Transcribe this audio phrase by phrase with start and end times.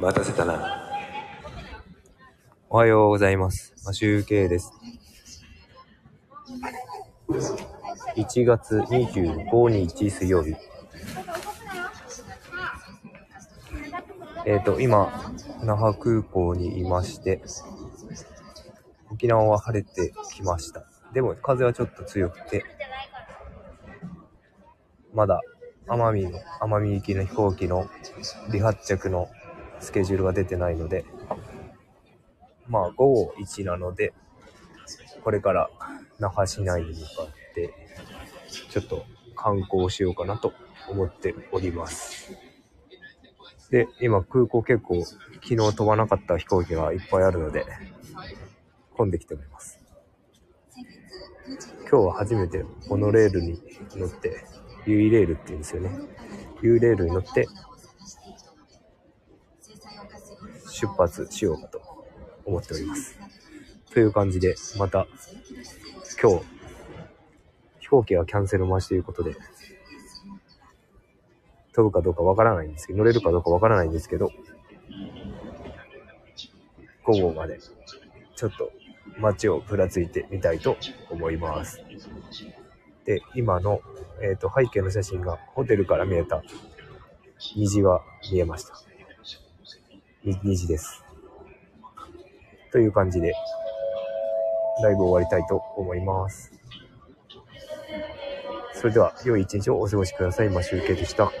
[0.00, 0.82] 待たせたな。
[2.70, 3.74] おはようございます。
[3.84, 4.72] マシュウケイです。
[8.16, 10.56] 1月25日水曜日。
[14.46, 17.42] えっ、と、今、那覇空港にいまして、
[19.12, 20.86] 沖縄は晴れてきました。
[21.12, 22.64] でも風はちょっと強くて、
[25.12, 25.42] まだ
[25.88, 27.86] 奄美の、奄美行きの飛行機の
[28.50, 29.28] 離発着の
[29.80, 31.04] スケジュールが出てないので、
[32.68, 34.12] まあ午後1なので、
[35.24, 35.70] これから
[36.18, 37.74] 那覇市内に向かって、
[38.70, 39.04] ちょっと
[39.34, 40.52] 観光しようかなと
[40.88, 42.32] 思っております。
[43.70, 47.64] で、今空港結構昨日飛ばなかった飛行機がいっぱいあるので、
[48.96, 49.80] 混んできております。
[51.90, 53.60] 今日は初めてモノレールに
[53.96, 54.44] 乗って、
[54.86, 55.90] ユイレールって言うんですよね。
[56.62, 57.46] ユイレールに乗って
[60.70, 61.80] 出発しようかと
[62.44, 63.18] 思っております。
[63.92, 65.06] という感じで、また
[66.20, 66.44] 今日、
[67.80, 69.34] 飛行機がキャンセル待ちということで、
[71.72, 74.30] 飛ぶかどうかわからないんですけど、乗れるかどうかわからないんですけど、
[77.04, 77.58] 午後まで
[78.36, 78.70] ちょっと
[79.18, 80.76] 街をぶらついてみたいと
[81.10, 81.82] 思います。
[83.04, 83.80] で、今の、
[84.22, 86.42] えっ、と、背景の写真がホテルから見えた
[87.56, 88.89] 虹が見えました。
[90.24, 91.02] 2時です。
[92.72, 93.32] という感じで、
[94.82, 96.52] ライブ終わりたいと思います。
[98.74, 100.50] それでは、良い一日をお過ごしください。
[100.50, 101.32] マシュウケでした。